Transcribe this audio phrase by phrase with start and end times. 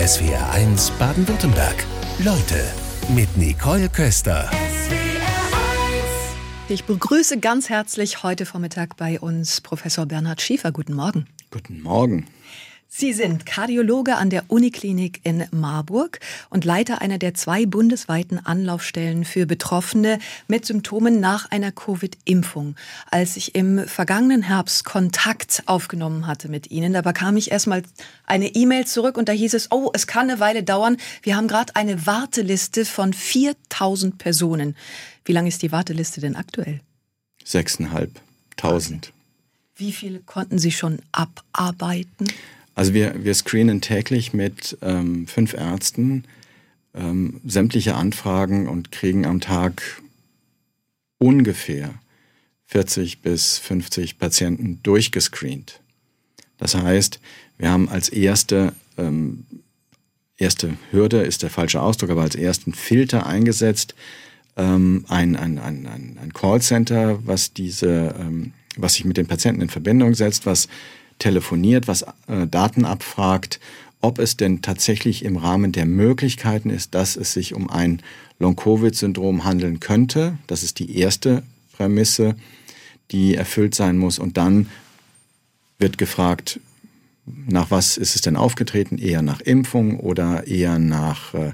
[0.00, 1.84] SWR1 Baden-Württemberg.
[2.20, 2.64] Leute
[3.14, 4.50] mit Nicole Köster.
[6.70, 10.72] Ich begrüße ganz herzlich heute Vormittag bei uns Professor Bernhard Schiefer.
[10.72, 11.26] Guten Morgen.
[11.50, 12.26] Guten Morgen.
[12.92, 16.18] Sie sind Kardiologe an der Uniklinik in Marburg
[16.50, 20.18] und Leiter einer der zwei bundesweiten Anlaufstellen für Betroffene
[20.48, 22.74] mit Symptomen nach einer Covid-Impfung.
[23.08, 27.84] Als ich im vergangenen Herbst Kontakt aufgenommen hatte mit Ihnen, da bekam ich erstmal
[28.26, 30.96] eine E-Mail zurück und da hieß es, oh, es kann eine Weile dauern.
[31.22, 34.76] Wir haben gerade eine Warteliste Von 4000 Personen.
[35.24, 36.80] Wie lange ist die Warteliste denn aktuell?
[37.44, 39.12] Sechseinhalbtausend.
[39.76, 42.26] Wie viele konnten Sie schon abarbeiten?
[42.74, 46.24] Also wir, wir screenen täglich mit ähm, fünf Ärzten
[46.94, 50.02] ähm, sämtliche Anfragen und kriegen am Tag
[51.18, 51.94] ungefähr
[52.66, 55.80] 40 bis 50 Patienten durchgescreent.
[56.58, 57.20] Das heißt,
[57.58, 59.44] wir haben als erste, ähm,
[60.36, 63.94] erste Hürde ist der falsche Ausdruck, aber als ersten Filter eingesetzt
[64.56, 69.62] ähm, ein, ein, ein, ein, ein Callcenter, was diese, ähm, was sich mit den Patienten
[69.62, 70.68] in Verbindung setzt, was
[71.20, 73.60] telefoniert, was äh, Daten abfragt,
[74.00, 78.02] ob es denn tatsächlich im Rahmen der Möglichkeiten ist, dass es sich um ein
[78.38, 80.38] Long-Covid-Syndrom handeln könnte.
[80.46, 82.34] Das ist die erste Prämisse,
[83.10, 84.18] die erfüllt sein muss.
[84.18, 84.68] Und dann
[85.78, 86.60] wird gefragt,
[87.26, 88.98] nach was ist es denn aufgetreten?
[88.98, 91.52] Eher nach Impfung oder eher nach äh,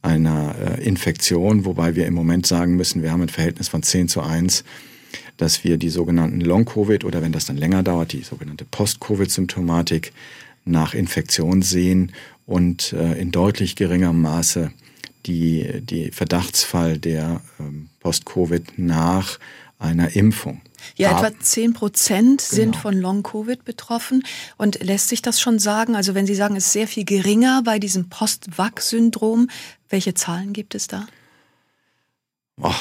[0.00, 4.08] einer äh, Infektion, wobei wir im Moment sagen müssen, wir haben ein Verhältnis von 10
[4.08, 4.64] zu 1
[5.36, 10.12] dass wir die sogenannten Long-Covid oder wenn das dann länger dauert, die sogenannte Post-Covid-Symptomatik
[10.64, 12.12] nach Infektion sehen
[12.46, 14.72] und äh, in deutlich geringerem Maße
[15.26, 19.38] die, die Verdachtsfall der ähm, Post-Covid nach
[19.78, 20.60] einer Impfung.
[20.96, 22.78] Ja, etwa 10 Prozent sind genau.
[22.78, 24.24] von Long-Covid betroffen.
[24.56, 25.96] Und lässt sich das schon sagen?
[25.96, 29.48] Also wenn Sie sagen, es ist sehr viel geringer bei diesem Post-Vac-Syndrom,
[29.88, 31.06] welche Zahlen gibt es da?
[32.60, 32.72] Oh,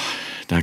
[0.48, 0.62] da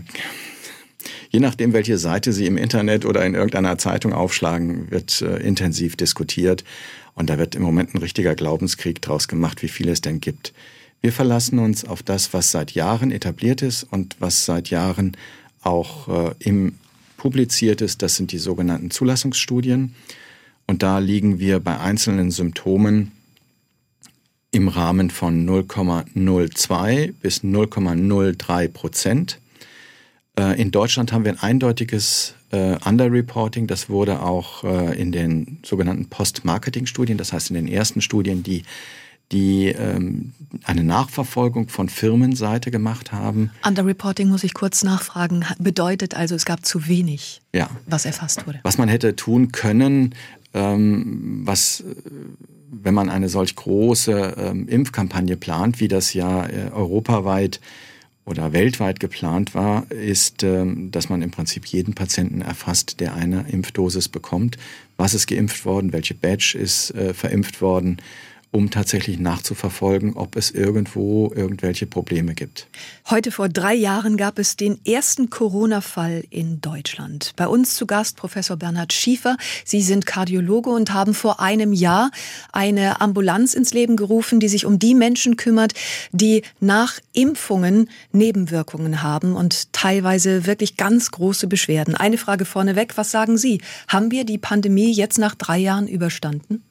[1.31, 5.97] Je nachdem, welche Seite Sie im Internet oder in irgendeiner Zeitung aufschlagen, wird äh, intensiv
[5.97, 6.65] diskutiert.
[7.15, 10.55] Und da wird im Moment ein richtiger Glaubenskrieg draus gemacht, wie viel es denn gibt.
[11.01, 15.17] Wir verlassen uns auf das, was seit Jahren etabliert ist und was seit Jahren
[15.63, 16.75] auch äh, im
[17.19, 18.01] publiziert ist.
[18.01, 19.95] Das sind die sogenannten Zulassungsstudien.
[20.67, 23.13] Und da liegen wir bei einzelnen Symptomen
[24.51, 29.39] im Rahmen von 0,02 bis 0,03 Prozent.
[30.39, 33.67] Äh, in Deutschland haben wir ein eindeutiges äh, Underreporting.
[33.67, 38.63] Das wurde auch äh, in den sogenannten Post-Marketing-Studien, das heißt in den ersten Studien, die
[39.31, 40.33] die ähm,
[40.65, 43.51] eine Nachverfolgung von Firmenseite gemacht haben.
[43.63, 45.45] Underreporting muss ich kurz nachfragen.
[45.59, 47.69] Bedeutet also, es gab zu wenig, ja.
[47.85, 48.61] was erfasst wurde.
[48.63, 50.15] Was man hätte tun können,
[50.55, 51.85] ähm, was,
[52.71, 57.61] wenn man eine solch große ähm, Impfkampagne plant, wie das ja äh, europaweit
[58.29, 63.47] oder weltweit geplant war, ist, ähm, dass man im Prinzip jeden Patienten erfasst, der eine
[63.51, 64.59] Impfdosis bekommt.
[64.97, 65.93] Was ist geimpft worden?
[65.93, 67.99] Welche Badge ist äh, verimpft worden?
[68.51, 72.67] Um tatsächlich nachzuverfolgen, ob es irgendwo irgendwelche Probleme gibt.
[73.11, 77.33] Heute vor drei Jahren gab es den ersten Corona-Fall in Deutschland.
[77.37, 79.37] Bei uns zu Gast Professor Bernhard Schiefer.
[79.65, 82.11] Sie sind Kardiologe und haben vor einem Jahr
[82.53, 85.75] eine Ambulanz ins Leben gerufen, die sich um die Menschen kümmert,
[86.13, 91.95] die nach Impfungen Nebenwirkungen haben und teilweise wirklich ganz große Beschwerden.
[91.95, 93.61] Eine Frage vorneweg, was sagen Sie?
[93.89, 96.63] Haben wir die Pandemie jetzt nach drei Jahren überstanden?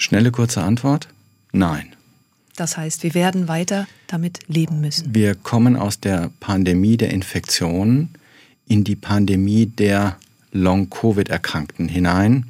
[0.00, 1.08] Schnelle, kurze Antwort?
[1.52, 1.94] Nein.
[2.56, 5.14] Das heißt, wir werden weiter damit leben müssen.
[5.14, 8.08] Wir kommen aus der Pandemie der Infektionen
[8.66, 10.16] in die Pandemie der
[10.52, 12.46] Long-Covid-Erkrankten hinein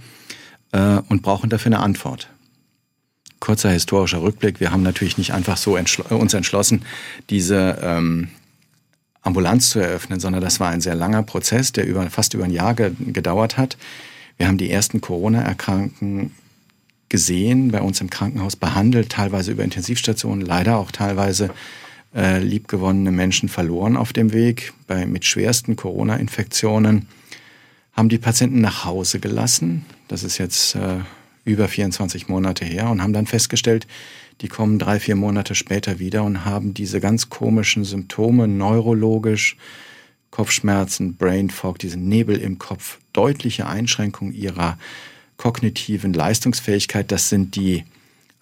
[0.70, 2.28] äh, und brauchen dafür eine Antwort.
[3.40, 4.60] Kurzer historischer Rückblick.
[4.60, 6.82] Wir haben natürlich nicht einfach so entschl uns entschlossen,
[7.30, 8.28] diese ähm,
[9.22, 12.52] Ambulanz zu eröffnen, sondern das war ein sehr langer Prozess, der über, fast über ein
[12.52, 13.76] Jahr ge gedauert hat.
[14.36, 16.30] Wir haben die ersten Corona-Erkrankten
[17.10, 21.50] gesehen, bei uns im Krankenhaus behandelt, teilweise über Intensivstationen, leider auch teilweise
[22.14, 27.06] äh, liebgewonnene Menschen verloren auf dem Weg bei, mit schwersten Corona-Infektionen,
[27.92, 29.84] haben die Patienten nach Hause gelassen.
[30.08, 31.00] Das ist jetzt äh,
[31.44, 33.86] über 24 Monate her und haben dann festgestellt,
[34.40, 39.56] die kommen drei, vier Monate später wieder und haben diese ganz komischen Symptome neurologisch,
[40.30, 44.78] Kopfschmerzen, Brain Fog, diesen Nebel im Kopf, deutliche Einschränkung ihrer
[45.40, 47.84] kognitiven Leistungsfähigkeit, das sind die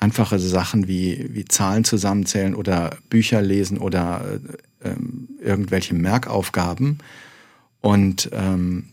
[0.01, 4.41] einfache Sachen wie, wie Zahlen zusammenzählen oder Bücher lesen oder
[4.83, 4.95] äh,
[5.41, 6.99] irgendwelche Merkaufgaben.
[7.81, 8.89] Und ähm,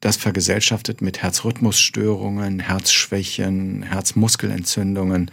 [0.00, 5.30] das vergesellschaftet mit Herzrhythmusstörungen, Herzschwächen, Herzmuskelentzündungen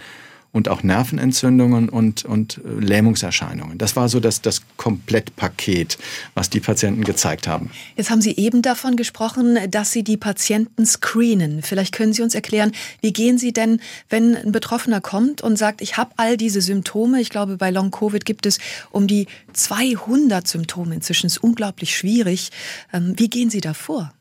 [0.52, 3.78] und auch Nervenentzündungen und, und äh, Lähmungserscheinungen.
[3.78, 5.98] Das war so das, das Komplettpaket,
[6.34, 7.70] was die Patienten gezeigt haben.
[7.96, 11.62] Jetzt haben Sie eben davon gesprochen, dass Sie die Patienten screenen.
[11.62, 12.72] Vielleicht können Sie uns erklären,
[13.02, 13.80] wie gehen Sie denn,
[14.10, 17.22] wenn ein Betroffener kommt und sagt, ich habe all diese Symptome.
[17.22, 18.60] Ich glaube, bei Long-Covid gibt es
[18.92, 20.96] um die 200 Symptome.
[20.96, 22.50] Inzwischen ist unglaublich schwierig.
[22.94, 24.12] Ähm, wie gehen Sie da vor?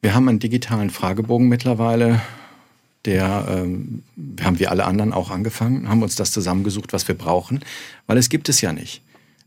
[0.00, 2.20] Wir haben einen digitalen Fragebogen mittlerweile
[3.04, 4.02] der ähm,
[4.40, 7.60] haben wir alle anderen auch angefangen, haben uns das zusammengesucht, was wir brauchen,
[8.06, 9.02] weil es gibt es ja nicht.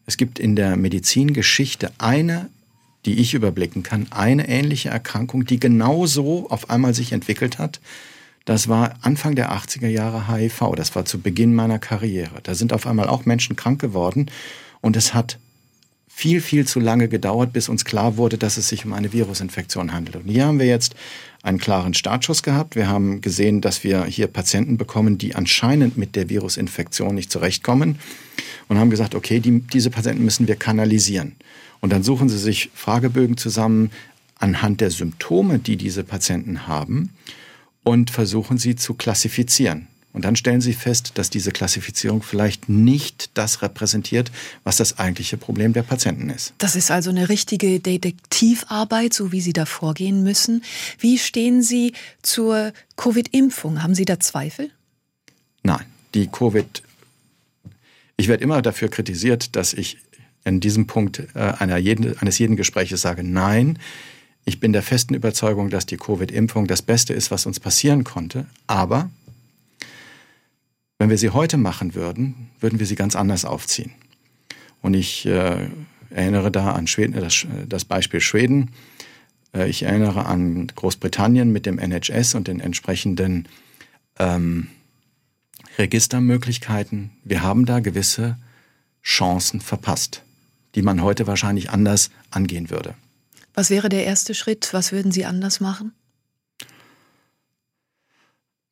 [0.05, 2.49] Es gibt in der Medizingeschichte eine,
[3.05, 7.79] die ich überblicken kann, eine ähnliche Erkrankung, die genauso auf einmal sich entwickelt hat.
[8.45, 10.73] Das war Anfang der 80er Jahre HIV.
[10.75, 12.41] Das war zu Beginn meiner Karriere.
[12.43, 14.29] Da sind auf einmal auch Menschen krank geworden
[14.81, 15.39] und es hat
[16.17, 19.91] viel, viel zu lange gedauert, bis uns klar wurde, dass es sich um eine Virusinfektion
[19.91, 20.15] handelt.
[20.15, 20.95] Und hier haben wir jetzt
[21.43, 22.77] einen klaren Startschuss gehabt.
[22.77, 27.99] Wir haben gesehen, dass wir hier Patienten bekommen, die anscheinend mit der Virusinfektion nicht zurechtkommen
[28.69, 31.35] und haben gesagt, okay, die, diese Patienten müssen wir kanalisieren.
[31.81, 33.91] Und dann suchen sie sich Fragebögen zusammen
[34.39, 37.09] anhand der Symptome, die diese Patienten haben
[37.83, 39.87] und versuchen sie zu klassifizieren.
[40.15, 44.31] Und dann stellen Sie fest, dass diese Klassifizierung vielleicht nicht das repräsentiert,
[44.63, 46.53] was das eigentliche Problem der Patienten ist.
[46.57, 50.63] Das ist also eine richtige Detektivarbeit, so wie Sie da vorgehen müssen.
[50.99, 51.91] Wie stehen Sie
[52.21, 53.83] zur Covid-Impfung?
[53.83, 54.71] Haben Sie da Zweifel?
[55.63, 56.81] Nein, die Covid.
[58.15, 59.97] Ich werde immer dafür kritisiert, dass ich
[60.45, 63.79] in diesem Punkt äh, jeden, eines jeden Gespräches sage, nein,
[64.45, 68.45] ich bin der festen Überzeugung, dass die Covid-Impfung das Beste ist, was uns passieren konnte.
[68.65, 69.09] Aber
[70.99, 73.91] wenn wir sie heute machen würden, würden wir sie ganz anders aufziehen.
[74.81, 75.69] Und ich äh,
[76.09, 78.71] erinnere da an Schweden, das, das Beispiel Schweden.
[79.53, 83.47] Äh, ich erinnere an Großbritannien mit dem NHS und den entsprechenden
[84.19, 84.67] ähm,
[85.77, 87.11] Registermöglichkeiten.
[87.23, 88.37] Wir haben da gewisse
[89.03, 90.23] Chancen verpasst,
[90.75, 92.95] die man heute wahrscheinlich anders angehen würde.
[93.53, 94.69] Was wäre der erste Schritt?
[94.71, 95.93] Was würden Sie anders machen?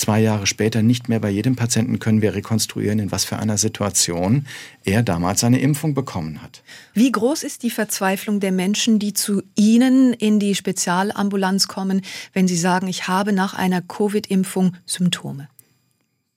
[0.00, 3.58] zwei Jahre später nicht mehr bei jedem Patienten können wir rekonstruieren, in was für einer
[3.58, 4.46] Situation
[4.84, 6.62] er damals seine Impfung bekommen hat.
[6.94, 12.00] Wie groß ist die Verzweiflung der Menschen, die zu Ihnen in die Spezialambulanz kommen,
[12.32, 15.48] wenn sie sagen, ich habe nach einer Covid-Impfung Symptome?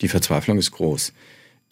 [0.02, 1.14] Die Verzweiflung ist groß.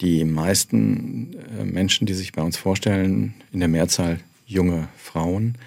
[0.00, 5.58] Die meisten äh, Menschen, die sich bei uns vorstellen, in der Mehrzahl junge Frauen,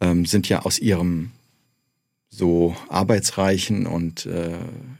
[0.00, 1.30] ähm, sind ja aus ihrem
[2.36, 4.58] so arbeitsreichen und äh,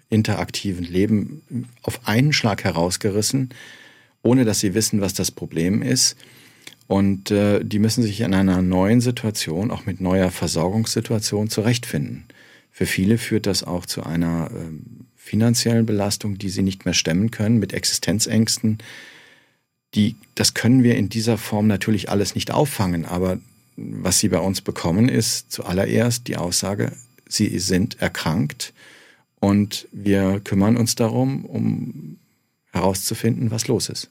[0.08, 3.50] interaktiven Leben auf einen Schlag herausgerissen,
[4.22, 6.16] ohne dass sie wissen, was das Problem ist.
[6.86, 12.24] Und äh, die müssen sich in einer neuen Situation, auch mit neuer Versorgungssituation, zurechtfinden.
[12.70, 14.70] Für viele führt das auch zu einer äh,
[15.16, 18.78] finanziellen Belastung, die sie nicht mehr stemmen können, mit Existenzängsten.
[19.94, 23.38] Die, das können wir in dieser Form natürlich alles nicht auffangen, aber
[23.76, 26.92] was sie bei uns bekommen, ist zuallererst die Aussage,
[27.28, 28.72] sie sind erkrankt
[29.40, 32.18] und wir kümmern uns darum, um
[32.72, 34.10] herauszufinden, was los ist.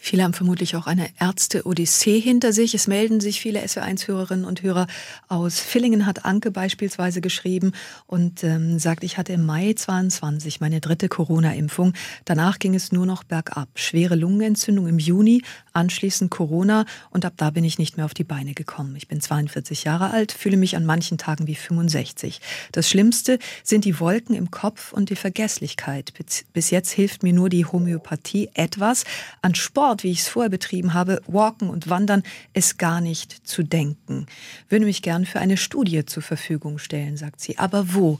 [0.00, 2.72] Viele haben vermutlich auch eine Ärzte-Odyssee hinter sich.
[2.72, 4.86] Es melden sich viele SW1-Hörerinnen und Hörer
[5.26, 7.72] aus Villingen, hat Anke beispielsweise geschrieben
[8.06, 11.94] und ähm, sagt, ich hatte im Mai 22 meine dritte Corona-Impfung.
[12.24, 13.68] Danach ging es nur noch bergab.
[13.74, 18.24] Schwere Lungenentzündung im Juni, anschließend Corona und ab da bin ich nicht mehr auf die
[18.24, 18.94] Beine gekommen.
[18.96, 22.40] Ich bin 42 Jahre alt, fühle mich an manchen Tagen wie 65.
[22.70, 26.12] Das Schlimmste sind die Wolken im Kopf und die Vergesslichkeit.
[26.52, 29.04] Bis jetzt hilft mir nur die Homöopathie etwas.
[29.42, 32.22] An Sport, wie ich es vorher betrieben habe, Walken und Wandern,
[32.54, 34.26] ist gar nicht zu denken.
[34.68, 37.58] Würde mich gern für eine Studie zur Verfügung stellen, sagt sie.
[37.58, 38.18] Aber wo?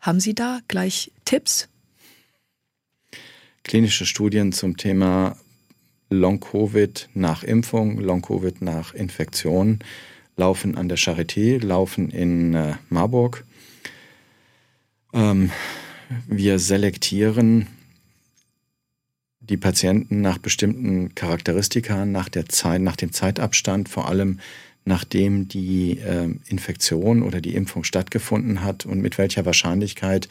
[0.00, 1.68] Haben Sie da gleich Tipps?
[3.64, 5.36] Klinische Studien zum Thema
[6.08, 9.80] Long-Covid nach Impfung, Long-Covid nach Infektion
[10.36, 13.44] laufen an der Charité, laufen in äh, Marburg.
[15.12, 15.50] Ähm,
[16.26, 17.66] wir selektieren
[19.50, 24.38] die Patienten nach bestimmten Charakteristika, nach der Zeit, nach dem Zeitabstand, vor allem
[24.84, 30.28] nachdem die äh, Infektion oder die Impfung stattgefunden hat und mit welcher Wahrscheinlichkeit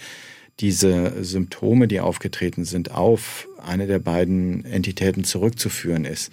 [0.60, 6.32] diese Symptome, die aufgetreten sind, auf eine der beiden Entitäten zurückzuführen ist.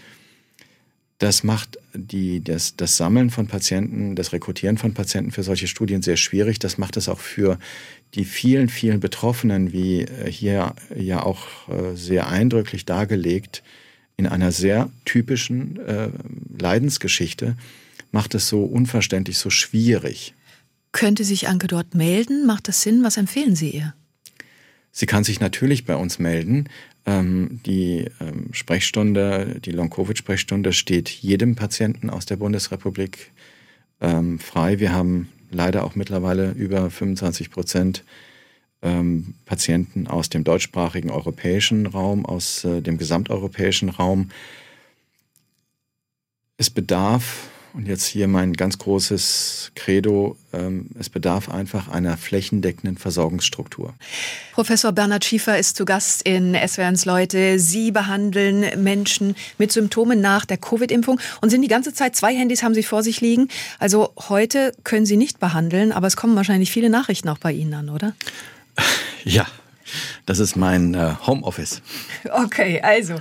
[1.18, 6.02] Das macht die, das, das Sammeln von Patienten, das Rekrutieren von Patienten für solche Studien
[6.02, 6.58] sehr schwierig.
[6.58, 7.58] Das macht es auch für
[8.16, 13.62] die vielen, vielen Betroffenen, wie äh, hier ja auch äh, sehr eindrücklich dargelegt,
[14.16, 16.08] in einer sehr typischen äh,
[16.58, 17.56] Leidensgeschichte,
[18.12, 20.34] macht es so unverständlich, so schwierig.
[20.92, 22.46] Könnte sich Anke dort melden?
[22.46, 23.04] Macht das Sinn?
[23.04, 23.94] Was empfehlen Sie ihr?
[24.90, 26.70] Sie kann sich natürlich bei uns melden.
[27.04, 33.30] Ähm, die ähm, Sprechstunde, die Long-Covid-Sprechstunde steht jedem Patienten aus der Bundesrepublik
[34.00, 34.80] ähm, frei.
[34.80, 38.04] Wir haben leider auch mittlerweile über 25 Prozent
[38.82, 44.30] ähm, Patienten aus dem deutschsprachigen europäischen Raum, aus äh, dem gesamteuropäischen Raum.
[46.56, 52.96] Es bedarf und jetzt hier mein ganz großes Credo, ähm, es bedarf einfach einer flächendeckenden
[52.96, 53.92] Versorgungsstruktur.
[54.54, 57.58] Professor Bernhard Schiefer ist zu Gast in SWRs Leute.
[57.58, 62.62] Sie behandeln Menschen mit Symptomen nach der Covid-Impfung und sind die ganze Zeit, zwei Handys
[62.62, 63.48] haben Sie vor sich liegen.
[63.78, 67.74] Also heute können Sie nicht behandeln, aber es kommen wahrscheinlich viele Nachrichten auch bei Ihnen
[67.74, 68.14] an, oder?
[69.24, 69.46] Ja,
[70.26, 71.80] das ist mein äh, Homeoffice.
[72.30, 73.14] Okay, also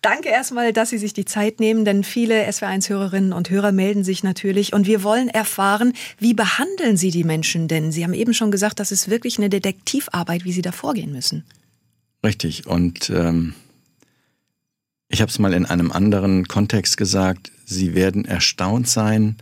[0.00, 4.22] danke erstmal, dass Sie sich die Zeit nehmen, denn viele SW1-Hörerinnen und Hörer melden sich
[4.22, 7.90] natürlich und wir wollen erfahren, wie behandeln Sie die Menschen denn?
[7.90, 11.44] Sie haben eben schon gesagt, das ist wirklich eine Detektivarbeit, wie Sie da vorgehen müssen.
[12.24, 13.54] Richtig und ähm,
[15.08, 19.36] ich habe es mal in einem anderen Kontext gesagt, Sie werden erstaunt sein,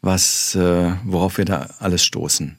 [0.00, 2.56] was, äh, worauf wir da alles stoßen.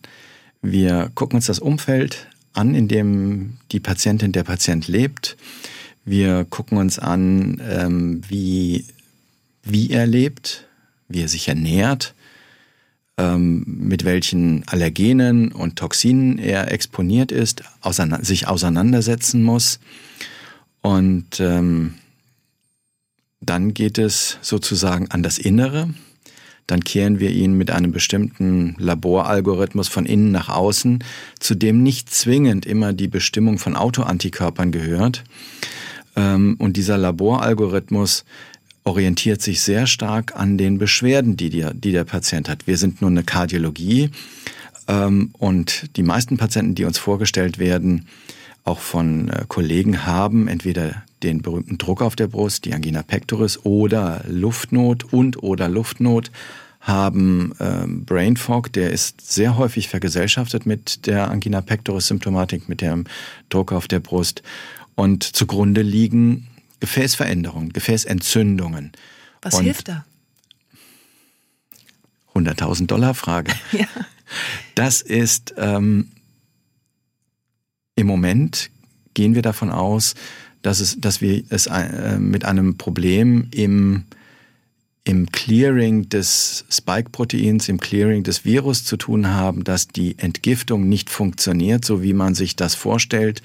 [0.61, 5.37] Wir gucken uns das Umfeld an, in dem die Patientin, der Patient lebt.
[6.05, 8.85] Wir gucken uns an, ähm, wie,
[9.63, 10.67] wie er lebt,
[11.07, 12.13] wie er sich ernährt,
[13.17, 19.79] ähm, mit welchen Allergenen und Toxinen er exponiert ist, auseinander, sich auseinandersetzen muss.
[20.81, 21.95] Und ähm,
[23.41, 25.93] dann geht es sozusagen an das Innere
[26.67, 31.03] dann kehren wir ihn mit einem bestimmten Laboralgorithmus von innen nach außen,
[31.39, 35.23] zu dem nicht zwingend immer die Bestimmung von Autoantikörpern gehört.
[36.15, 38.25] Ähm, und dieser Laboralgorithmus
[38.83, 42.67] orientiert sich sehr stark an den Beschwerden, die, die, die der Patient hat.
[42.67, 44.11] Wir sind nun eine Kardiologie
[44.87, 48.07] ähm, und die meisten Patienten, die uns vorgestellt werden,
[48.65, 53.63] auch von äh, Kollegen haben entweder den berühmten Druck auf der Brust, die Angina pectoris
[53.63, 56.31] oder Luftnot und oder Luftnot
[56.81, 62.81] haben ähm, Brain Fog, der ist sehr häufig vergesellschaftet mit der Angina pectoris Symptomatik, mit
[62.81, 63.05] dem
[63.49, 64.43] Druck auf der Brust
[64.95, 66.47] und zugrunde liegen
[66.79, 68.91] Gefäßveränderungen, Gefäßentzündungen.
[69.41, 70.05] Was und hilft da?
[72.35, 73.53] 100.000 Dollar Frage.
[73.71, 73.87] ja.
[74.75, 76.11] Das ist ähm,
[77.95, 78.69] im Moment
[79.13, 80.15] gehen wir davon aus,
[80.61, 84.03] dass, es, dass wir es äh, mit einem Problem im,
[85.03, 91.09] im Clearing des Spike-Proteins, im Clearing des Virus zu tun haben, dass die Entgiftung nicht
[91.09, 93.41] funktioniert, so wie man sich das vorstellt.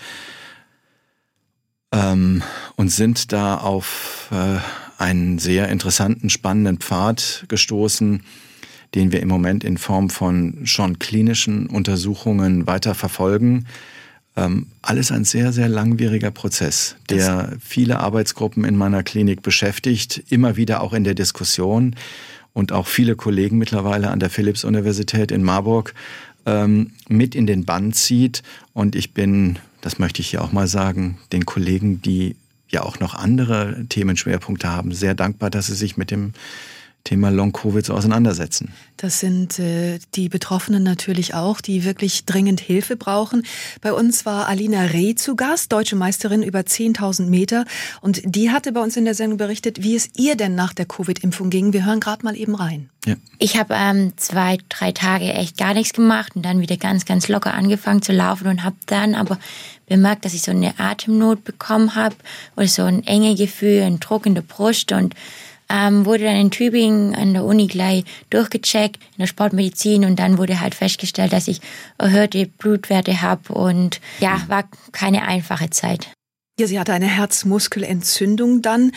[1.93, 2.43] Ähm,
[2.77, 4.59] und sind da auf äh,
[4.97, 8.23] einen sehr interessanten, spannenden Pfad gestoßen,
[8.95, 13.67] den wir im Moment in Form von schon klinischen Untersuchungen weiter verfolgen
[14.83, 20.83] alles ein sehr, sehr langwieriger Prozess, der viele Arbeitsgruppen in meiner Klinik beschäftigt, immer wieder
[20.83, 21.97] auch in der Diskussion
[22.53, 25.95] und auch viele Kollegen mittlerweile an der Philipps-Universität in Marburg
[26.47, 28.43] ähm, mit in den Bann zieht.
[28.73, 32.37] Und ich bin, das möchte ich hier auch mal sagen, den Kollegen, die
[32.69, 36.33] ja auch noch andere Themenschwerpunkte haben, sehr dankbar, dass sie sich mit dem
[37.05, 38.73] Thema Long-Covid so auseinandersetzen.
[38.97, 43.45] Das sind äh, die Betroffenen natürlich auch, die wirklich dringend Hilfe brauchen.
[43.81, 47.65] Bei uns war Alina Reh zu Gast, deutsche Meisterin über 10.000 Meter.
[48.03, 50.85] Und die hatte bei uns in der Sendung berichtet, wie es ihr denn nach der
[50.85, 51.73] Covid-Impfung ging.
[51.73, 52.91] Wir hören gerade mal eben rein.
[53.07, 53.15] Ja.
[53.39, 57.29] Ich habe ähm, zwei, drei Tage echt gar nichts gemacht und dann wieder ganz, ganz
[57.29, 59.39] locker angefangen zu laufen und habe dann aber
[59.87, 62.15] bemerkt, dass ich so eine Atemnot bekommen habe
[62.57, 65.15] oder so ein enge Gefühl, ein Druck in der Brust und
[65.71, 70.39] ähm, wurde dann in Tübingen an der Uni gleich durchgecheckt in der Sportmedizin und dann
[70.39, 71.61] wurde halt festgestellt, dass ich
[71.99, 76.09] erhöhte Blutwerte habe und ja, war keine einfache Zeit.
[76.59, 78.93] Ja, sie hatte eine Herzmuskelentzündung dann.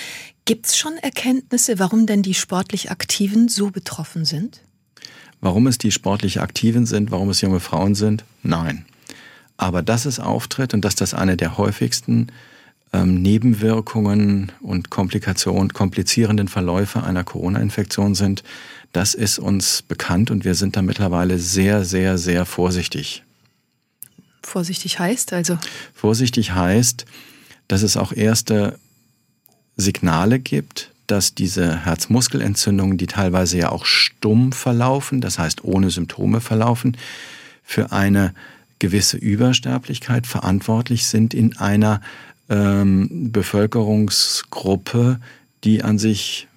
[0.46, 4.62] Gibt es schon Erkenntnisse, warum denn die sportlich Aktiven so betroffen sind?
[5.40, 8.26] Warum es die sportlich Aktiven sind, warum es junge Frauen sind?
[8.42, 8.86] Nein.
[9.56, 12.28] Aber dass es auftritt und dass das eine der häufigsten
[12.94, 18.44] ähm, Nebenwirkungen und Komplikationen, komplizierenden Verläufe einer Corona-Infektion sind,
[18.94, 23.24] das ist uns bekannt und wir sind da mittlerweile sehr, sehr, sehr vorsichtig.
[24.44, 25.58] Vorsichtig heißt also?
[25.96, 27.06] Vorsichtig heißt,
[27.68, 28.78] dass es auch erste
[29.76, 36.40] Signale gibt, dass diese Herzmuskelentzündungen, die teilweise ja auch stumm verlaufen, das heißt ohne Symptome
[36.40, 36.98] verlaufen,
[37.64, 38.34] für eine
[38.80, 42.02] gewisse Übersterblichkeit verantwortlich sind in einer
[42.54, 45.20] ähm, Bevölkerungsgruppe,
[45.64, 46.48] die an sich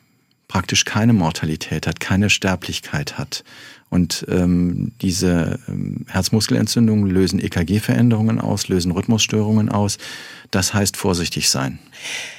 [0.48, 3.44] praktisch keine Mortalität hat, keine Sterblichkeit hat.
[3.88, 9.98] Und ähm, diese ähm, Herzmuskelentzündungen lösen EKG-Veränderungen aus, lösen Rhythmusstörungen aus.
[10.50, 11.78] Das heißt vorsichtig sein.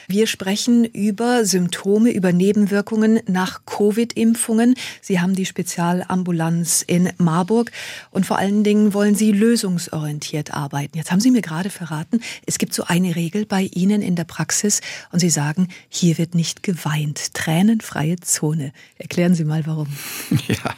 [0.07, 4.75] Wir sprechen über Symptome, über Nebenwirkungen nach Covid-Impfungen.
[5.01, 7.71] Sie haben die Spezialambulanz in Marburg
[8.11, 10.97] und vor allen Dingen wollen Sie lösungsorientiert arbeiten.
[10.97, 14.23] Jetzt haben Sie mir gerade verraten, es gibt so eine Regel bei Ihnen in der
[14.23, 17.33] Praxis und Sie sagen, hier wird nicht geweint.
[17.33, 18.71] Tränenfreie Zone.
[18.97, 19.87] Erklären Sie mal warum.
[20.47, 20.75] Ja.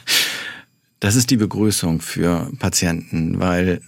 [1.00, 3.80] Das ist die Begrüßung für Patienten, weil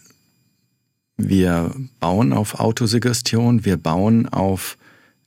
[1.19, 4.79] wir bauen auf Autosuggestion, wir bauen auf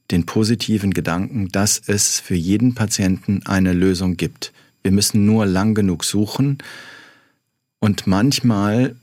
[0.10, 4.52] den positiven Gedanken, dass es für jeden Patienten eine Lösung gibt.
[4.82, 6.58] Wir müssen nur lang genug suchen
[7.80, 8.96] und manchmal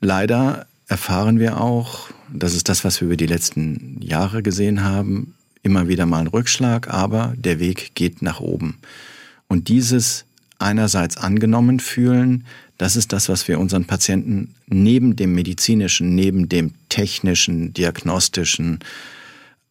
[0.00, 5.34] leider erfahren wir auch, das ist das, was wir über die letzten Jahre gesehen haben,
[5.62, 8.78] immer wieder mal einen Rückschlag, aber der Weg geht nach oben.
[9.48, 10.24] Und dieses
[10.58, 12.44] einerseits angenommen fühlen.
[12.76, 18.80] Das ist das, was wir unseren Patienten neben dem medizinischen, neben dem technischen, diagnostischen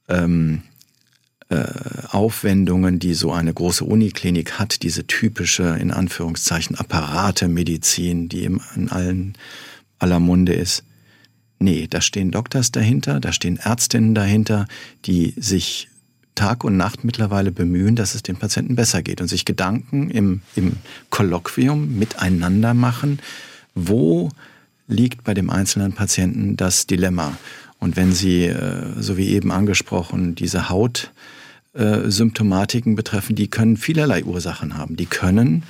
[0.09, 0.63] ähm,
[1.49, 1.65] äh,
[2.09, 9.33] Aufwendungen, die so eine große Uniklinik hat, diese typische, in Anführungszeichen, Apparate-Medizin, die in allen
[9.99, 10.83] aller Munde ist.
[11.59, 14.67] Nee, da stehen Doktors dahinter, da stehen Ärztinnen dahinter,
[15.05, 15.87] die sich
[16.37, 20.39] Tag und Nacht mittlerweile bemühen, dass es den Patienten besser geht und sich Gedanken im,
[20.55, 20.77] im
[21.09, 23.19] Kolloquium miteinander machen,
[23.75, 24.31] wo
[24.87, 27.37] liegt bei dem einzelnen Patienten das Dilemma.
[27.79, 34.77] Und wenn Sie, äh, so wie eben angesprochen, diese Hautsymptomatiken betreffen, die können vielerlei Ursachen
[34.77, 34.95] haben.
[34.95, 35.63] Die können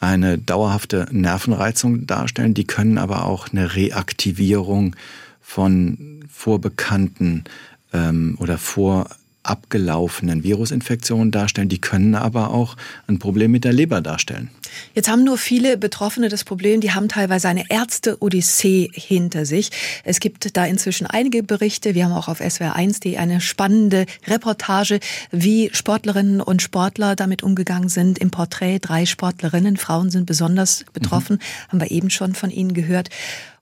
[0.00, 4.94] eine dauerhafte Nervenreizung darstellen, die können aber auch eine Reaktivierung
[5.40, 7.44] von vorbekannten
[7.92, 9.08] ähm, oder vor
[9.44, 11.68] abgelaufenen Virusinfektionen darstellen.
[11.68, 12.76] Die können aber auch
[13.06, 14.50] ein Problem mit der Leber darstellen.
[14.94, 19.70] Jetzt haben nur viele Betroffene das Problem, die haben teilweise eine Ärzte-Odyssee hinter sich.
[20.04, 21.94] Es gibt da inzwischen einige Berichte.
[21.94, 28.18] Wir haben auch auf SWR1.de eine spannende Reportage, wie Sportlerinnen und Sportler damit umgegangen sind.
[28.18, 31.68] Im Porträt drei Sportlerinnen, Frauen sind besonders betroffen, mhm.
[31.68, 33.10] haben wir eben schon von Ihnen gehört.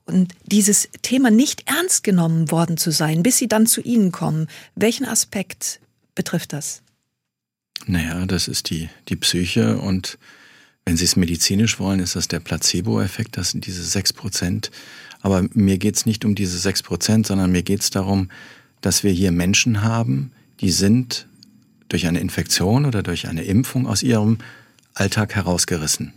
[0.04, 4.48] Und dieses Thema nicht ernst genommen worden zu sein, bis sie dann zu Ihnen kommen,
[4.74, 5.80] welchen Aspekt
[6.14, 6.82] betrifft das?
[7.86, 10.18] Naja, das ist die, die Psyche und
[10.84, 14.72] wenn Sie es medizinisch wollen, ist das der Placebo-Effekt, das sind diese sechs Prozent.
[15.20, 18.30] Aber mir geht es nicht um diese sechs Prozent, sondern mir geht es darum,
[18.80, 21.28] dass wir hier Menschen haben, die sind
[21.88, 24.38] durch eine Infektion oder durch eine Impfung aus ihrem
[24.94, 26.12] Alltag herausgerissen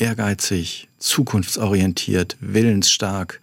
[0.00, 3.40] ehrgeizig, zukunftsorientiert, willensstark,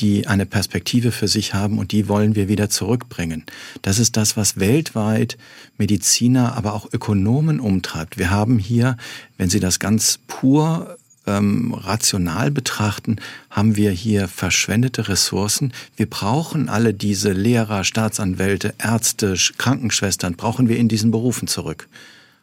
[0.00, 3.44] die eine Perspektive für sich haben und die wollen wir wieder zurückbringen.
[3.82, 5.38] Das ist das, was weltweit
[5.78, 8.18] Mediziner, aber auch Ökonomen umtreibt.
[8.18, 8.96] Wir haben hier,
[9.36, 13.16] wenn Sie das ganz pur ähm, rational betrachten,
[13.50, 15.72] haben wir hier verschwendete Ressourcen.
[15.96, 21.88] Wir brauchen alle diese Lehrer, Staatsanwälte, Ärzte, Krankenschwestern, brauchen wir in diesen Berufen zurück.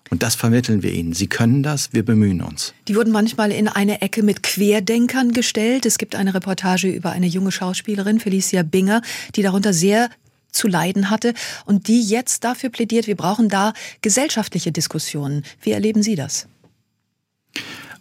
[0.10, 1.14] Und das vermitteln wir ihnen.
[1.14, 2.74] Sie können das, wir bemühen uns.
[2.88, 5.86] Die wurden manchmal in eine Ecke mit Querdenkern gestellt.
[5.86, 9.02] Es gibt eine Reportage über eine junge Schauspielerin, Felicia Binger,
[9.36, 10.10] die darunter sehr
[10.52, 11.34] zu leiden hatte
[11.66, 15.44] und die jetzt dafür plädiert, wir brauchen da gesellschaftliche Diskussionen.
[15.62, 16.48] Wie erleben Sie das?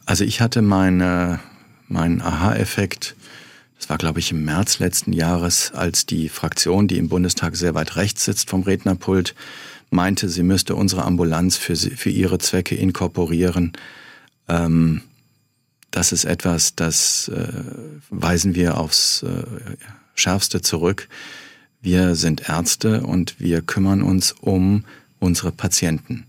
[0.06, 1.40] Also ich hatte meine,
[1.88, 3.16] meinen Aha-Effekt,
[3.76, 7.74] das war glaube ich im März letzten Jahres, als die Fraktion, die im Bundestag sehr
[7.74, 9.34] weit rechts sitzt vom Rednerpult,
[9.90, 13.72] meinte, sie müsste unsere Ambulanz für, sie, für ihre Zwecke inkorporieren.
[14.48, 15.02] Ähm,
[15.90, 17.48] das ist etwas, das äh,
[18.10, 19.44] weisen wir aufs äh,
[20.14, 21.08] Schärfste zurück.
[21.80, 24.84] Wir sind Ärzte und wir kümmern uns um
[25.20, 26.24] unsere Patienten.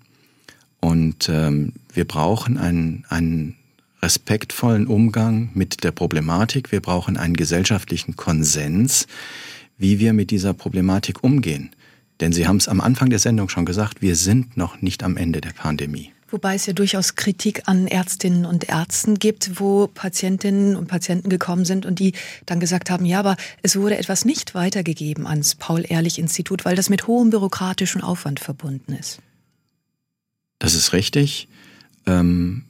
[0.80, 3.56] Und ähm, wir brauchen einen, einen
[4.02, 6.72] respektvollen Umgang mit der Problematik.
[6.72, 9.08] Wir brauchen einen gesellschaftlichen Konsens,
[9.78, 11.72] wie wir mit dieser Problematik umgehen.
[12.20, 15.18] Denn Sie haben es am Anfang der Sendung schon gesagt, wir sind noch nicht am
[15.18, 16.12] Ende der Pandemie.
[16.32, 21.66] Wobei es ja durchaus Kritik an Ärztinnen und Ärzten gibt, wo Patientinnen und Patienten gekommen
[21.66, 22.14] sind und die
[22.46, 27.08] dann gesagt haben, ja, aber es wurde etwas nicht weitergegeben ans Paul-Ehrlich-Institut, weil das mit
[27.08, 29.20] hohem bürokratischen Aufwand verbunden ist.
[30.60, 31.48] Das ist richtig.
[32.06, 32.66] Ähm,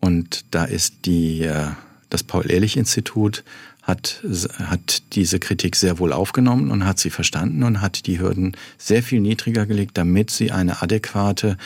[0.00, 1.70] und da ist die, äh,
[2.10, 3.44] das Paul-Ehrlich-Institut
[3.90, 4.24] hat,
[4.58, 9.02] hat diese Kritik sehr wohl aufgenommen und hat sie verstanden und hat die Hürden sehr
[9.02, 11.58] viel niedriger gelegt, damit sie eine adäquate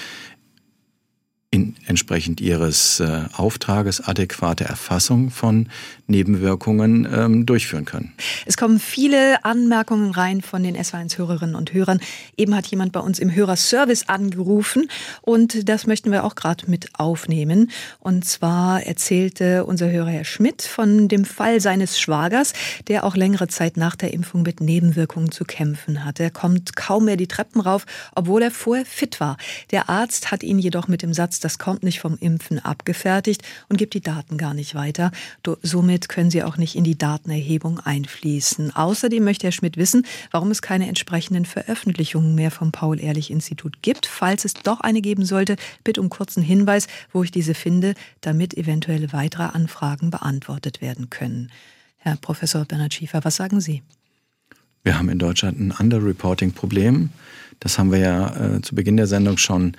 [1.55, 5.69] in, entsprechend ihres äh, Auftrages adäquate Erfassung von
[6.09, 8.13] Nebenwirkungen ähm, durchführen können.
[8.45, 12.01] Es kommen viele Anmerkungen rein von den S1-Hörerinnen und Hörern.
[12.37, 14.91] Eben hat jemand bei uns im Hörerservice angerufen
[15.23, 17.71] und das möchten wir auch gerade mit aufnehmen.
[18.01, 22.53] Und zwar erzählte unser Hörer Herr Schmidt von dem Fall seines Schwagers,
[22.89, 26.19] der auch längere Zeit nach der Impfung mit Nebenwirkungen zu kämpfen hat.
[26.19, 27.87] Er kommt kaum mehr die Treppen rauf,
[28.17, 29.37] obwohl er vorher fit war.
[29.71, 33.77] Der Arzt hat ihn jedoch mit dem Satz das kommt nicht vom Impfen abgefertigt und
[33.77, 35.11] gibt die Daten gar nicht weiter.
[35.63, 38.75] Somit können sie auch nicht in die Datenerhebung einfließen.
[38.75, 44.07] Außerdem möchte Herr Schmidt wissen, warum es keine entsprechenden Veröffentlichungen mehr vom Paul-Ehrlich-Institut gibt.
[44.07, 48.55] Falls es doch eine geben sollte, bitte um kurzen Hinweis, wo ich diese finde, damit
[48.55, 51.51] eventuelle weitere Anfragen beantwortet werden können.
[51.99, 53.83] Herr Professor Bernhard Schiefer, was sagen Sie?
[54.83, 57.11] Wir haben in Deutschland ein Underreporting-Problem.
[57.61, 59.77] Das haben wir ja äh, zu Beginn der Sendung schon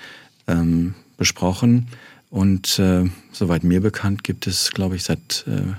[0.48, 1.88] ähm, besprochen.
[2.30, 5.74] Und äh, soweit mir bekannt gibt es, glaube ich, seit äh,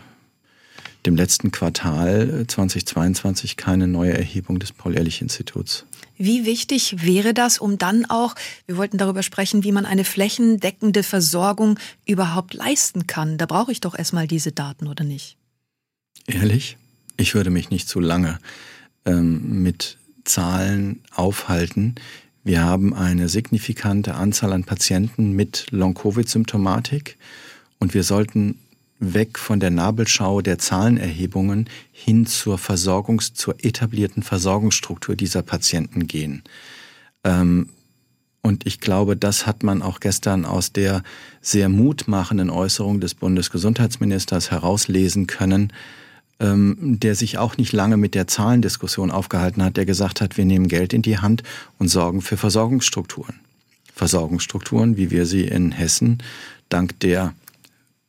[1.05, 5.85] dem letzten Quartal 2022 äh, keine neue Erhebung des Paul-Ehrlich-Instituts.
[6.18, 8.35] Wie wichtig wäre das, um dann auch,
[8.66, 13.37] wir wollten darüber sprechen, wie man eine flächendeckende Versorgung überhaupt leisten kann?
[13.37, 15.37] Da brauche ich doch erstmal diese Daten, oder nicht?
[16.26, 16.79] Ehrlich?
[17.18, 18.38] Ich würde mich nicht zu lange
[19.05, 21.94] ähm, mit Zahlen aufhalten.
[22.46, 27.18] Wir haben eine signifikante Anzahl an Patienten mit Long-Covid-Symptomatik
[27.80, 28.61] und wir sollten
[29.00, 36.44] weg von der Nabelschau der Zahlenerhebungen hin zur Versorgungs-, zur etablierten Versorgungsstruktur dieser Patienten gehen.
[37.24, 37.70] Ähm,
[38.42, 41.02] und ich glaube, das hat man auch gestern aus der
[41.40, 45.72] sehr mutmachenden Äußerung des Bundesgesundheitsministers herauslesen können,
[46.40, 50.44] ähm, der sich auch nicht lange mit der Zahlendiskussion aufgehalten hat, der gesagt hat, wir
[50.44, 51.42] nehmen Geld in die Hand
[51.79, 53.37] und sorgen für Versorgungsstrukturen.
[53.94, 56.22] Versorgungsstrukturen, wie wir sie in Hessen
[56.68, 57.33] dank der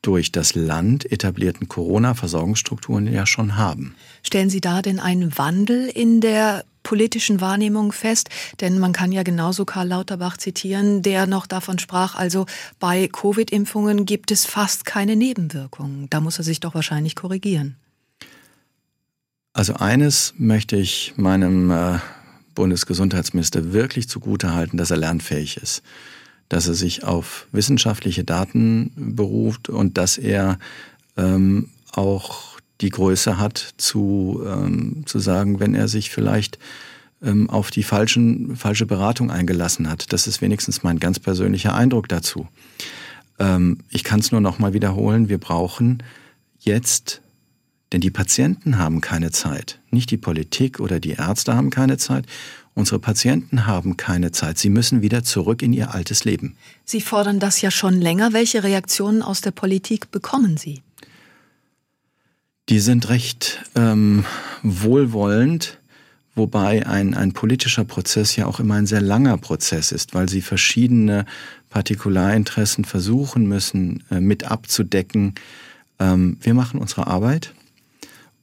[0.01, 3.95] durch das Land etablierten Corona-Versorgungsstrukturen ja schon haben.
[4.23, 8.29] Stellen Sie da denn einen Wandel in der politischen Wahrnehmung fest?
[8.61, 12.45] Denn man kann ja genauso Karl Lauterbach zitieren, der noch davon sprach, also
[12.79, 16.07] bei Covid-Impfungen gibt es fast keine Nebenwirkungen.
[16.09, 17.75] Da muss er sich doch wahrscheinlich korrigieren.
[19.57, 21.97] Also eines möchte ich meinem äh,
[22.53, 25.81] Bundesgesundheitsminister wirklich zugutehalten, dass er lernfähig ist,
[26.47, 30.59] dass er sich auf wissenschaftliche Daten beruft und dass er
[31.17, 36.59] ähm, auch die Größe hat, zu, ähm, zu sagen, wenn er sich vielleicht
[37.23, 40.13] ähm, auf die falschen, falsche Beratung eingelassen hat.
[40.13, 42.47] Das ist wenigstens mein ganz persönlicher Eindruck dazu.
[43.39, 45.29] Ähm, ich kann es nur noch mal wiederholen.
[45.29, 46.03] Wir brauchen
[46.59, 47.21] jetzt
[47.91, 49.79] denn die Patienten haben keine Zeit.
[49.91, 52.25] Nicht die Politik oder die Ärzte haben keine Zeit.
[52.73, 54.57] Unsere Patienten haben keine Zeit.
[54.57, 56.55] Sie müssen wieder zurück in ihr altes Leben.
[56.85, 58.33] Sie fordern das ja schon länger.
[58.33, 60.81] Welche Reaktionen aus der Politik bekommen Sie?
[62.69, 64.25] Die sind recht ähm,
[64.61, 65.79] wohlwollend,
[66.35, 70.41] wobei ein, ein politischer Prozess ja auch immer ein sehr langer Prozess ist, weil sie
[70.41, 71.25] verschiedene
[71.69, 75.35] Partikularinteressen versuchen müssen äh, mit abzudecken.
[75.97, 77.53] Ähm, wir machen unsere Arbeit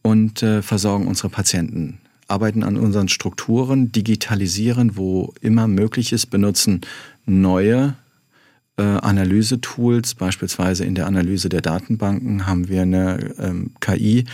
[0.05, 1.99] und äh, versorgen unsere Patienten.
[2.29, 6.83] Arbeiten an unseren Strukturen, digitalisieren, wo immer möglich ist, benutzen
[7.27, 7.97] neue
[8.77, 10.15] äh, Analysetools.
[10.15, 14.27] Beispielsweise in der Analyse der Datenbanken haben wir eine ähm, KI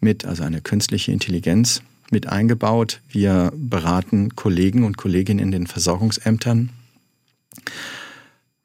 [0.00, 3.00] mit, also eine künstliche Intelligenz mit eingebaut.
[3.08, 6.68] Wir beraten Kollegen und Kolleginnen in den Versorgungsämtern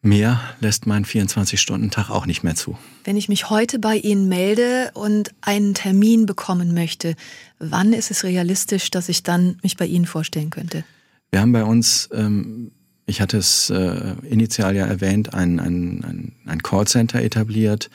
[0.05, 2.77] Mehr lässt mein 24-Stunden-Tag auch nicht mehr zu.
[3.05, 7.15] Wenn ich mich heute bei Ihnen melde und einen Termin bekommen möchte,
[7.57, 10.83] wann ist es realistisch, dass ich dann mich bei Ihnen vorstellen könnte?
[11.31, 12.71] Wir haben bei uns, ähm,
[13.05, 17.89] ich hatte es äh, initial ja erwähnt, ein, ein, ein, Callcenter etabliert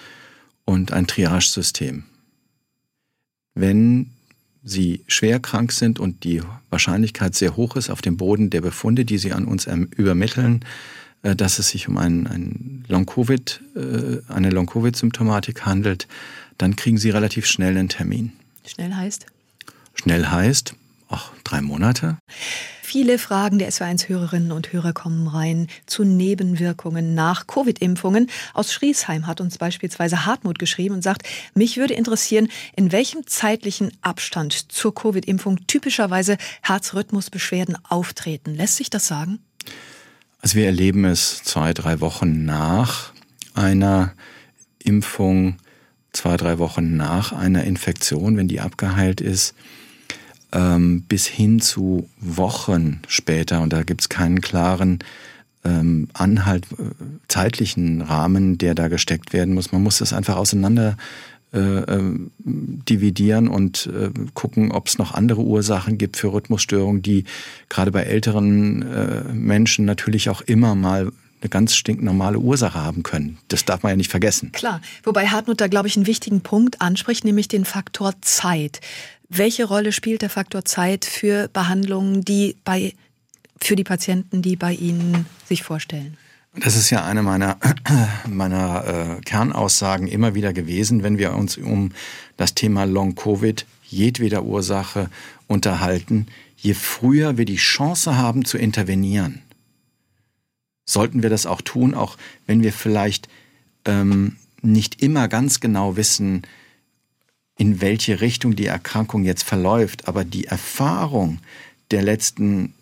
[0.65, 2.05] und ein Triage-System.
[3.55, 4.13] Wenn
[4.65, 6.41] Sie schwer krank sind und die
[6.71, 10.98] Wahrscheinlichkeit sehr hoch ist auf dem Boden der Befunde, die Sie an uns übermitteln, äh,
[11.23, 16.07] dass es sich um ein, ein Long-Covid, äh, eine Long-Covid-Symptomatik handelt,
[16.59, 18.33] dann kriegen Sie relativ schnell einen Termin.
[18.67, 19.27] Schnell heißt?
[19.95, 20.75] Schnell heißt,
[21.09, 22.19] ach, drei Monate.
[22.83, 28.31] Viele Fragen der SW1-Hörerinnen und Hörer kommen rein zu Nebenwirkungen nach Covid-Impfungen.
[28.55, 33.93] Aus Schriesheim hat uns beispielsweise Hartmut geschrieben und sagt, mich würde interessieren, in welchem zeitlichen
[34.01, 38.55] Abstand zur Covid-Impfung typischerweise Herzrhythmusbeschwerden auftreten.
[38.55, 39.41] Lässt sich das sagen?
[40.41, 43.13] Also wir erleben es zwei, drei Wochen nach
[43.55, 44.13] einer
[44.83, 45.57] Impfung,
[46.13, 49.55] zwei, drei Wochen nach einer Infektion, wenn die abgeheilt ist,
[50.53, 53.61] ähm, bis hin zu Wochen später.
[53.61, 55.01] Und da gibt es keinen klaren
[55.65, 56.85] ähm, Anhalt, äh,
[57.27, 59.73] zeitlichen Rahmen, der da gesteckt werden muss.
[59.73, 60.97] Man muss das einfach auseinander
[61.53, 67.25] äh, äh, dividieren und äh, gucken, ob es noch andere Ursachen gibt für Rhythmusstörungen, die
[67.71, 73.39] gerade bei älteren äh, Menschen natürlich auch immer mal eine ganz stinknormale Ursache haben können.
[73.49, 74.53] Das darf man ja nicht vergessen.
[74.53, 78.81] Klar, wobei Hartmut da, glaube ich, einen wichtigen Punkt anspricht, nämlich den Faktor Zeit.
[79.31, 82.93] Welche Rolle spielt der Faktor Zeit für Behandlungen, die bei,
[83.61, 86.17] für die Patienten, die bei Ihnen sich vorstellen?
[86.61, 87.59] Das ist ja eine meiner,
[88.29, 91.93] meiner äh, Kernaussagen immer wieder gewesen, wenn wir uns um
[92.37, 95.09] das Thema Long-Covid jedweder Ursache
[95.47, 96.27] unterhalten.
[96.57, 99.43] Je früher wir die Chance haben zu intervenieren,
[100.85, 102.17] sollten wir das auch tun, auch
[102.47, 103.29] wenn wir vielleicht
[103.85, 106.43] ähm, nicht immer ganz genau wissen,
[107.57, 110.09] in welche Richtung die Erkrankung jetzt verläuft.
[110.09, 111.39] Aber die Erfahrung
[111.91, 112.75] der letzten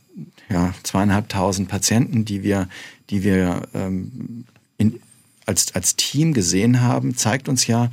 [0.49, 2.69] ja, zweieinhalbtausend Patienten, die wir,
[3.11, 4.45] die wir ähm,
[4.79, 5.01] in,
[5.45, 7.91] als, als Team gesehen haben, zeigt uns ja,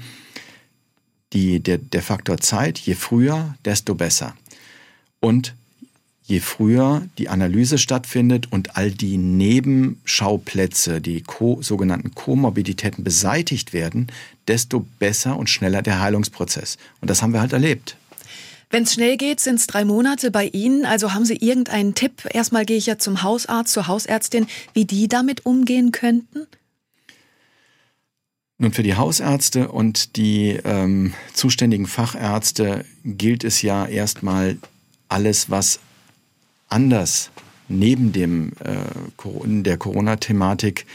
[1.33, 4.35] die, der, der Faktor Zeit, je früher, desto besser.
[5.19, 5.55] Und
[6.25, 14.07] je früher die Analyse stattfindet und all die Nebenschauplätze, die Co sogenannten Komorbiditäten beseitigt werden,
[14.47, 16.77] desto besser und schneller der Heilungsprozess.
[17.01, 17.97] Und das haben wir halt erlebt.
[18.73, 20.83] Wenn es schnell geht, sind es drei Monate bei Ihnen.
[20.83, 22.27] Also haben Sie irgendeinen Tipp?
[22.33, 26.47] Erstmal gehe ich ja zum Hausarzt, zur Hausärztin, wie die damit umgehen könnten?
[28.57, 34.57] Nun, für die Hausärzte und die ähm, zuständigen Fachärzte gilt es ja erstmal
[35.07, 35.79] alles, was
[36.67, 37.29] anders
[37.67, 40.87] neben dem, äh, der Corona-Thematik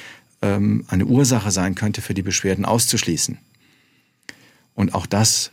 [0.43, 3.39] ähm, eine Ursache sein könnte für die Beschwerden auszuschließen.
[4.75, 5.53] Und auch das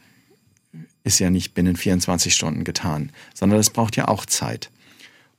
[1.05, 4.71] ist ja nicht binnen 24 Stunden getan, sondern das braucht ja auch Zeit.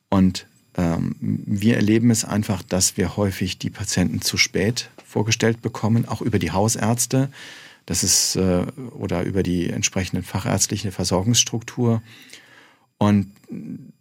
[0.08, 0.46] Und
[0.78, 6.22] ähm, wir erleben es einfach, dass wir häufig die Patienten zu spät vorgestellt bekommen, auch
[6.22, 7.30] über die Hausärzte.
[7.84, 12.00] Das ist äh, oder über die entsprechende fachärztliche Versorgungsstruktur.
[12.98, 13.32] Und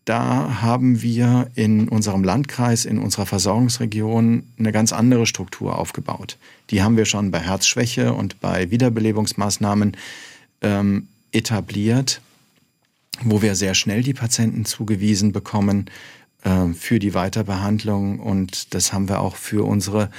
[0.06, 6.38] da haben wir in unserem Landkreis, in unserer Versorgungsregion eine ganz andere Struktur aufgebaut.
[6.70, 9.98] Die haben wir schon bei Herzschwäche und bei Wiederbelebungsmaßnahmen
[10.62, 12.22] ähm, etabliert,
[13.24, 15.90] wo wir sehr schnell die Patienten zugewiesen bekommen
[16.44, 18.20] äh, für die Weiterbehandlung.
[18.20, 20.10] Und das haben wir auch für unsere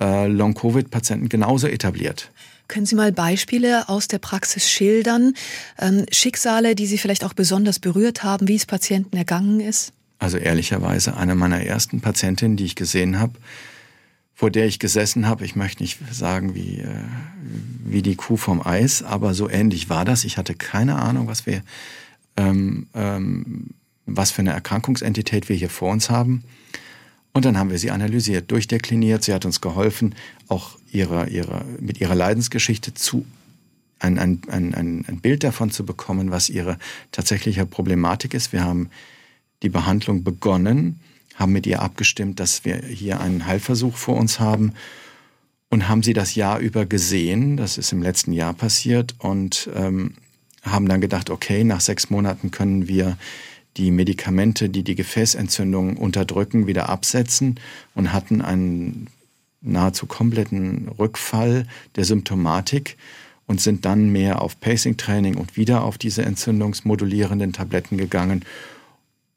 [0.00, 2.30] äh, Long-Covid-Patienten genauso etabliert.
[2.66, 5.34] Können Sie mal Beispiele aus der Praxis schildern?
[5.78, 9.92] Ähm, Schicksale, die Sie vielleicht auch besonders berührt haben, wie es Patienten ergangen ist?
[10.18, 13.34] Also ehrlicherweise eine meiner ersten Patientinnen, die ich gesehen habe,
[14.34, 15.44] vor der ich gesessen habe.
[15.44, 16.88] Ich möchte nicht sagen wie, äh,
[17.84, 20.24] wie die Kuh vom Eis, aber so ähnlich war das.
[20.24, 21.62] Ich hatte keine Ahnung, was wir,
[22.36, 23.70] ähm, ähm,
[24.06, 26.42] was für eine Erkrankungsentität wir hier vor uns haben.
[27.32, 29.24] Und dann haben wir sie analysiert, durchdekliniert.
[29.24, 30.14] Sie hat uns geholfen,
[30.48, 33.24] auch ihre, ihre, mit ihrer Leidensgeschichte zu
[33.98, 36.78] ein, ein, ein, ein Bild davon zu bekommen, was ihre
[37.10, 38.52] tatsächliche Problematik ist.
[38.52, 38.90] Wir haben
[39.62, 41.00] die Behandlung begonnen,
[41.34, 44.72] haben mit ihr abgestimmt, dass wir hier einen Heilversuch vor uns haben
[45.68, 47.56] und haben sie das Jahr über gesehen.
[47.56, 50.14] Das ist im letzten Jahr passiert und ähm,
[50.62, 53.16] haben dann gedacht, okay, nach sechs Monaten können wir
[53.76, 57.58] die Medikamente, die die Gefäßentzündung unterdrücken, wieder absetzen
[57.94, 59.08] und hatten einen
[59.60, 61.66] nahezu kompletten Rückfall
[61.96, 62.96] der Symptomatik
[63.46, 68.44] und sind dann mehr auf Pacing-Training und wieder auf diese entzündungsmodulierenden Tabletten gegangen.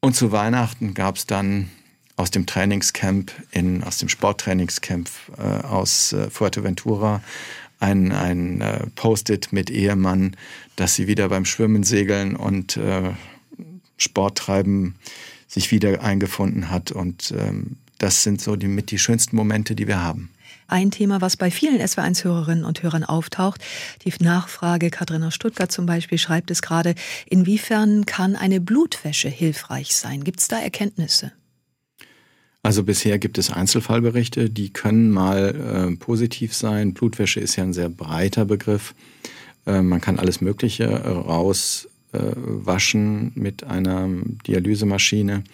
[0.00, 1.68] Und zu Weihnachten gab es dann
[2.18, 7.22] aus dem Trainingscamp, in, aus dem Sporttrainingscamp äh, aus äh, Fuerteventura
[7.80, 10.36] ein, ein äh, Post-it mit Ehemann,
[10.74, 13.12] dass sie wieder beim Schwimmen, Segeln und äh,
[13.96, 14.96] Sporttreiben
[15.46, 16.90] sich wieder eingefunden hat.
[16.90, 20.30] Und ähm, das sind so die, mit die schönsten Momente, die wir haben.
[20.66, 23.62] Ein Thema, was bei vielen SW1-Hörerinnen und Hörern auftaucht,
[24.04, 29.94] die Nachfrage, Katrin aus Stuttgart zum Beispiel schreibt es gerade, inwiefern kann eine Blutwäsche hilfreich
[29.94, 30.24] sein?
[30.24, 31.32] Gibt es da Erkenntnisse?
[32.62, 36.92] Also bisher gibt es Einzelfallberichte, die können mal äh, positiv sein.
[36.92, 38.94] Blutwäsche ist ja ein sehr breiter Begriff.
[39.66, 44.08] Äh, man kann alles Mögliche äh, waschen mit einer
[44.46, 45.44] Dialysemaschine.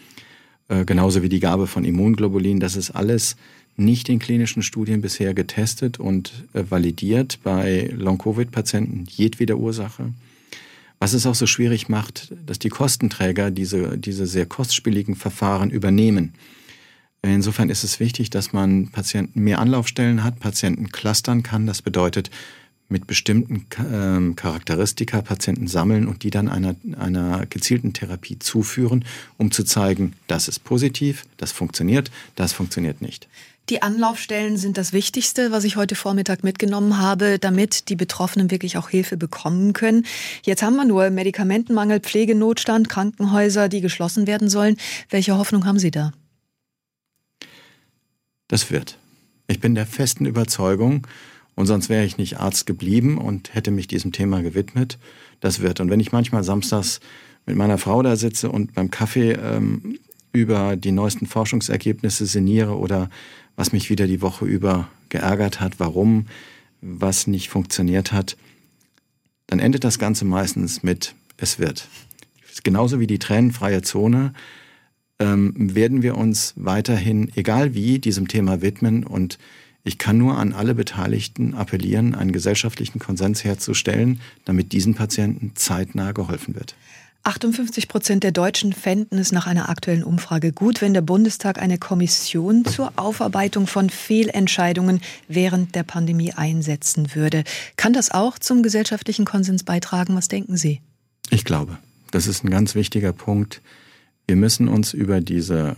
[0.68, 2.60] äh, genauso wie die Gabe von Immunglobulin.
[2.60, 3.36] Das ist alles
[3.76, 10.12] nicht in klinischen Studien bisher getestet und äh, validiert bei Long-Covid-Patienten jedweder Ursache.
[11.00, 16.32] Was es auch so schwierig macht, dass die Kostenträger diese, diese sehr kostspieligen Verfahren übernehmen.
[17.32, 21.66] Insofern ist es wichtig, dass man Patienten mehr Anlaufstellen hat, Patienten clustern kann.
[21.66, 22.30] Das bedeutet,
[22.88, 29.06] mit bestimmten ähm, Charakteristika Patienten sammeln und die dann einer, einer gezielten Therapie zuführen,
[29.38, 33.26] um zu zeigen, das ist positiv, das funktioniert, das funktioniert nicht.
[33.70, 38.76] Die Anlaufstellen sind das Wichtigste, was ich heute Vormittag mitgenommen habe, damit die Betroffenen wirklich
[38.76, 40.04] auch Hilfe bekommen können.
[40.42, 44.76] Jetzt haben wir nur Medikamentenmangel, Pflegenotstand, Krankenhäuser, die geschlossen werden sollen.
[45.08, 46.12] Welche Hoffnung haben Sie da?
[48.48, 48.98] Das wird.
[49.46, 51.06] Ich bin der festen Überzeugung,
[51.54, 54.98] und sonst wäre ich nicht Arzt geblieben und hätte mich diesem Thema gewidmet.
[55.40, 55.80] Das wird.
[55.80, 57.00] Und wenn ich manchmal samstags
[57.46, 59.98] mit meiner Frau da sitze und beim Kaffee ähm,
[60.32, 63.08] über die neuesten Forschungsergebnisse sinniere oder
[63.56, 66.26] was mich wieder die Woche über geärgert hat, warum
[66.80, 68.36] was nicht funktioniert hat,
[69.46, 71.88] dann endet das Ganze meistens mit es wird.
[72.62, 74.32] Genauso wie die tränenfreie Zone
[75.18, 79.38] ähm, werden wir uns weiterhin, egal wie, diesem Thema widmen und
[79.86, 86.12] ich kann nur an alle Beteiligten appellieren, einen gesellschaftlichen Konsens herzustellen, damit diesen Patienten zeitnah
[86.12, 86.74] geholfen wird.
[87.24, 91.78] 58 Prozent der Deutschen fänden es nach einer aktuellen Umfrage gut, wenn der Bundestag eine
[91.78, 97.44] Kommission zur Aufarbeitung von Fehlentscheidungen während der Pandemie einsetzen würde.
[97.76, 100.14] Kann das auch zum gesellschaftlichen Konsens beitragen?
[100.16, 100.80] Was denken Sie?
[101.30, 101.78] Ich glaube,
[102.10, 103.62] das ist ein ganz wichtiger Punkt.
[104.26, 105.76] Wir müssen uns über diese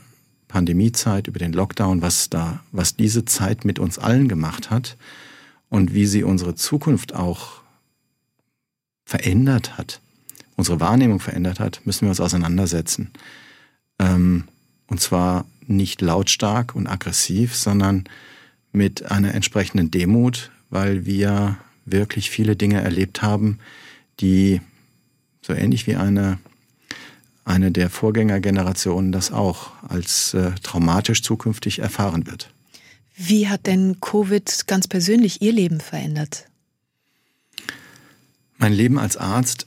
[0.48, 4.96] Pandemiezeit, über den Lockdown, was da, was diese Zeit mit uns allen gemacht hat
[5.68, 7.60] und wie sie unsere Zukunft auch
[9.04, 10.00] verändert hat,
[10.56, 13.10] unsere Wahrnehmung verändert hat, müssen wir uns auseinandersetzen.
[13.98, 14.44] Ähm,
[14.88, 18.04] und zwar nicht lautstark und aggressiv, sondern
[18.72, 23.58] mit einer entsprechenden Demut, weil wir wirklich viele Dinge erlebt haben,
[24.20, 24.60] die
[25.42, 26.38] so ähnlich wie eine,
[27.46, 32.50] eine der Vorgängergenerationen das auch als äh, traumatisch zukünftig erfahren wird.
[33.16, 36.48] Wie hat denn Covid ganz persönlich Ihr Leben verändert?
[38.58, 39.66] Mein Leben als Arzt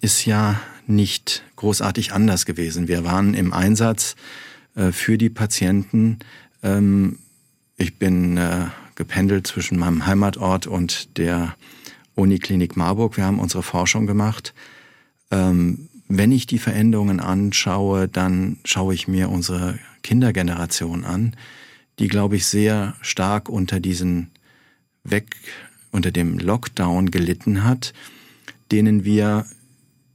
[0.00, 2.88] ist ja nicht großartig anders gewesen.
[2.88, 4.16] Wir waren im Einsatz
[4.76, 6.18] äh, für die Patienten.
[6.62, 7.18] Ähm,
[7.76, 11.56] ich bin äh, gependelt zwischen meinem Heimatort und der
[12.16, 13.16] Uniklinik Marburg.
[13.16, 14.52] Wir haben unsere Forschung gemacht.
[15.30, 21.36] Ähm, wenn ich die Veränderungen anschaue, dann schaue ich mir unsere Kindergeneration an,
[21.98, 24.30] die, glaube ich, sehr stark unter diesen
[25.04, 25.36] Weg,
[25.92, 27.94] unter dem Lockdown gelitten hat
[28.72, 29.46] denen wir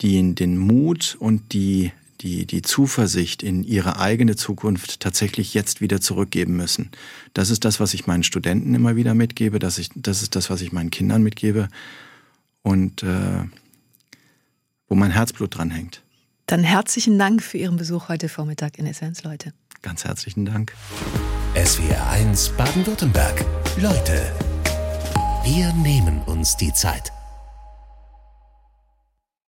[0.01, 6.01] die, den Mut und die, die, die Zuversicht in ihre eigene Zukunft tatsächlich jetzt wieder
[6.01, 6.89] zurückgeben müssen.
[7.33, 10.49] Das ist das, was ich meinen Studenten immer wieder mitgebe, das, ich, das ist das,
[10.49, 11.69] was ich meinen Kindern mitgebe
[12.61, 13.43] und äh,
[14.89, 16.03] wo mein Herzblut dran hängt.
[16.47, 19.53] Dann herzlichen Dank für Ihren Besuch heute Vormittag in Essenz, Leute.
[19.81, 20.73] Ganz herzlichen Dank.
[21.55, 23.45] SWR 1 Baden-Württemberg.
[23.79, 24.33] Leute,
[25.43, 27.11] wir nehmen uns die Zeit.